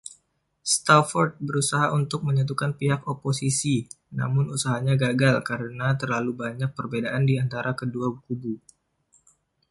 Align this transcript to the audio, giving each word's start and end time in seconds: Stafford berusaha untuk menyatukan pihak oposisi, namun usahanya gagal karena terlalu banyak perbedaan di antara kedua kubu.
Stafford 0.73 1.33
berusaha 1.47 1.87
untuk 1.99 2.21
menyatukan 2.27 2.71
pihak 2.79 3.01
oposisi, 3.13 3.75
namun 4.19 4.45
usahanya 4.55 4.95
gagal 5.03 5.35
karena 5.49 5.87
terlalu 6.01 6.31
banyak 6.43 6.69
perbedaan 6.77 7.23
di 7.29 7.35
antara 7.43 7.71
kedua 7.81 8.07
kubu. 8.23 8.53